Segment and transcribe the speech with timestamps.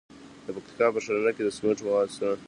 [0.45, 2.29] د پکتیکا په ښرنه کې د سمنټو مواد شته.